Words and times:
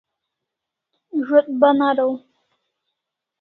Zo't 1.27 1.49
ban 1.59 1.79
araw 1.89 2.11